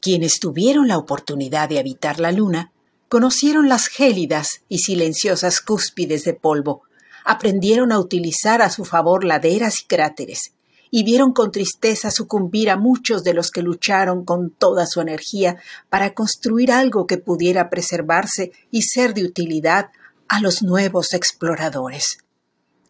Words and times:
Quienes 0.00 0.38
tuvieron 0.40 0.88
la 0.88 0.98
oportunidad 0.98 1.68
de 1.68 1.78
habitar 1.78 2.20
la 2.20 2.32
luna 2.32 2.72
conocieron 3.08 3.68
las 3.68 3.86
gélidas 3.86 4.62
y 4.68 4.78
silenciosas 4.78 5.60
cúspides 5.60 6.24
de 6.24 6.34
polvo, 6.34 6.82
aprendieron 7.24 7.92
a 7.92 7.98
utilizar 7.98 8.62
a 8.62 8.70
su 8.70 8.84
favor 8.84 9.24
laderas 9.24 9.82
y 9.82 9.86
cráteres, 9.86 10.52
y 10.90 11.02
vieron 11.02 11.32
con 11.32 11.50
tristeza 11.50 12.10
sucumbir 12.10 12.70
a 12.70 12.76
muchos 12.76 13.24
de 13.24 13.34
los 13.34 13.50
que 13.50 13.62
lucharon 13.62 14.24
con 14.24 14.50
toda 14.50 14.86
su 14.86 15.00
energía 15.00 15.56
para 15.90 16.14
construir 16.14 16.70
algo 16.70 17.06
que 17.06 17.18
pudiera 17.18 17.68
preservarse 17.68 18.52
y 18.70 18.82
ser 18.82 19.12
de 19.12 19.24
utilidad 19.24 19.90
a 20.28 20.40
los 20.40 20.62
nuevos 20.62 21.12
exploradores. 21.12 22.18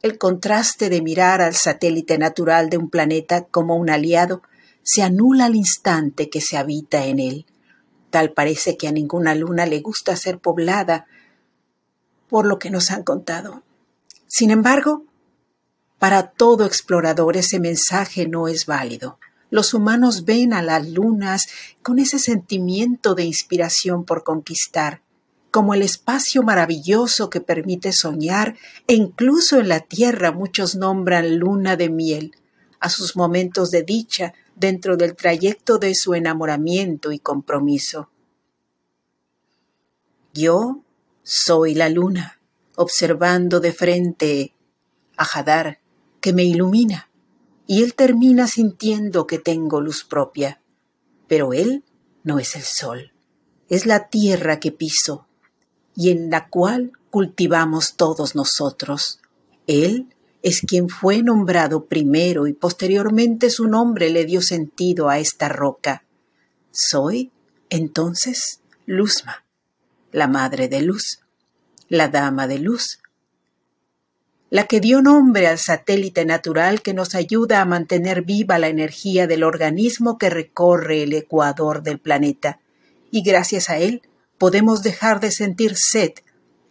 El 0.02 0.18
contraste 0.18 0.88
de 0.90 1.02
mirar 1.02 1.40
al 1.40 1.54
satélite 1.54 2.18
natural 2.18 2.68
de 2.68 2.76
un 2.76 2.90
planeta 2.90 3.44
como 3.44 3.76
un 3.76 3.90
aliado 3.90 4.42
se 4.86 5.02
anula 5.02 5.46
al 5.46 5.56
instante 5.56 6.30
que 6.30 6.40
se 6.40 6.56
habita 6.56 7.06
en 7.06 7.18
él. 7.18 7.44
Tal 8.10 8.32
parece 8.32 8.76
que 8.76 8.86
a 8.86 8.92
ninguna 8.92 9.34
luna 9.34 9.66
le 9.66 9.80
gusta 9.80 10.14
ser 10.14 10.38
poblada, 10.38 11.06
por 12.28 12.46
lo 12.46 12.60
que 12.60 12.70
nos 12.70 12.92
han 12.92 13.02
contado. 13.02 13.64
Sin 14.28 14.52
embargo, 14.52 15.04
para 15.98 16.30
todo 16.30 16.66
explorador 16.66 17.36
ese 17.36 17.58
mensaje 17.58 18.28
no 18.28 18.46
es 18.46 18.66
válido. 18.66 19.18
Los 19.50 19.74
humanos 19.74 20.24
ven 20.24 20.52
a 20.52 20.62
las 20.62 20.88
lunas 20.88 21.48
con 21.82 21.98
ese 21.98 22.20
sentimiento 22.20 23.16
de 23.16 23.24
inspiración 23.24 24.04
por 24.04 24.22
conquistar, 24.22 25.02
como 25.50 25.74
el 25.74 25.82
espacio 25.82 26.44
maravilloso 26.44 27.28
que 27.28 27.40
permite 27.40 27.90
soñar, 27.90 28.56
e 28.86 28.94
incluso 28.94 29.58
en 29.58 29.68
la 29.68 29.80
Tierra 29.80 30.30
muchos 30.30 30.76
nombran 30.76 31.38
luna 31.38 31.74
de 31.74 31.90
miel 31.90 32.36
a 32.80 32.88
sus 32.88 33.16
momentos 33.16 33.70
de 33.70 33.82
dicha 33.82 34.34
dentro 34.54 34.96
del 34.96 35.14
trayecto 35.14 35.78
de 35.78 35.94
su 35.94 36.14
enamoramiento 36.14 37.12
y 37.12 37.18
compromiso. 37.18 38.10
Yo 40.32 40.82
soy 41.22 41.74
la 41.74 41.88
luna, 41.88 42.40
observando 42.76 43.60
de 43.60 43.72
frente 43.72 44.54
a 45.16 45.24
Hadar, 45.24 45.80
que 46.20 46.32
me 46.32 46.44
ilumina, 46.44 47.08
y 47.66 47.82
él 47.82 47.94
termina 47.94 48.46
sintiendo 48.46 49.26
que 49.26 49.38
tengo 49.38 49.80
luz 49.80 50.04
propia. 50.04 50.60
Pero 51.26 51.52
él 51.52 51.84
no 52.22 52.38
es 52.38 52.54
el 52.54 52.62
sol, 52.62 53.12
es 53.68 53.86
la 53.86 54.08
tierra 54.08 54.60
que 54.60 54.72
piso, 54.72 55.26
y 55.94 56.10
en 56.10 56.30
la 56.30 56.48
cual 56.48 56.92
cultivamos 57.10 57.96
todos 57.96 58.34
nosotros. 58.34 59.20
Él 59.66 60.14
es 60.42 60.60
quien 60.60 60.88
fue 60.88 61.22
nombrado 61.22 61.86
primero 61.86 62.46
y 62.46 62.52
posteriormente 62.52 63.50
su 63.50 63.66
nombre 63.66 64.10
le 64.10 64.24
dio 64.24 64.42
sentido 64.42 65.08
a 65.08 65.18
esta 65.18 65.48
roca. 65.48 66.04
Soy, 66.70 67.32
entonces, 67.70 68.60
Luzma, 68.84 69.44
la 70.12 70.28
madre 70.28 70.68
de 70.68 70.82
luz, 70.82 71.20
la 71.88 72.08
dama 72.08 72.46
de 72.46 72.58
luz, 72.58 73.00
la 74.50 74.66
que 74.66 74.80
dio 74.80 75.02
nombre 75.02 75.48
al 75.48 75.58
satélite 75.58 76.24
natural 76.24 76.80
que 76.80 76.94
nos 76.94 77.14
ayuda 77.14 77.60
a 77.60 77.64
mantener 77.64 78.22
viva 78.22 78.58
la 78.58 78.68
energía 78.68 79.26
del 79.26 79.42
organismo 79.42 80.18
que 80.18 80.30
recorre 80.30 81.02
el 81.02 81.12
ecuador 81.14 81.82
del 81.82 81.98
planeta, 81.98 82.60
y 83.10 83.22
gracias 83.22 83.70
a 83.70 83.78
él 83.78 84.02
podemos 84.38 84.82
dejar 84.82 85.20
de 85.20 85.32
sentir 85.32 85.74
sed 85.76 86.12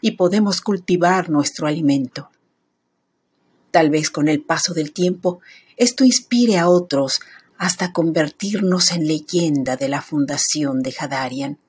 y 0.02 0.12
podemos 0.12 0.62
cultivar 0.62 1.30
nuestro 1.30 1.68
alimento. 1.68 2.30
Tal 3.76 3.90
vez 3.90 4.10
con 4.10 4.30
el 4.30 4.42
paso 4.42 4.74
del 4.74 4.94
tiempo 4.94 5.42
esto 5.76 6.06
inspire 6.06 6.60
a 6.60 6.70
otros 6.70 7.20
hasta 7.58 7.92
convertirnos 7.92 8.94
en 8.94 9.06
leyenda 9.06 9.76
de 9.76 9.90
la 9.90 10.02
fundación 10.02 10.82
de 10.82 10.96
Hadarian. 10.98 11.60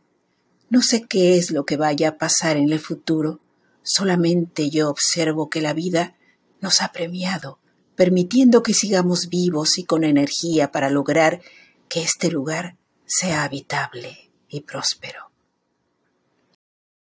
No 0.71 0.83
sé 0.83 1.03
qué 1.03 1.37
es 1.37 1.51
lo 1.51 1.67
que 1.67 1.77
vaya 1.77 2.11
a 2.11 2.17
pasar 2.17 2.59
en 2.59 2.71
el 2.71 2.79
futuro, 2.79 3.41
solamente 3.83 4.71
yo 4.71 4.89
observo 4.89 5.51
que 5.51 5.61
la 5.61 5.73
vida 5.73 6.14
nos 6.61 6.80
ha 6.80 6.92
premiado, 6.92 7.58
permitiendo 7.97 8.63
que 8.63 8.73
sigamos 8.73 9.29
vivos 9.29 9.77
y 9.77 9.83
con 9.83 10.05
energía 10.05 10.70
para 10.70 10.91
lograr 10.91 11.41
que 11.89 12.03
este 12.03 12.30
lugar 12.30 12.77
sea 13.05 13.42
habitable 13.42 14.30
y 14.48 14.61
próspero. 14.61 15.33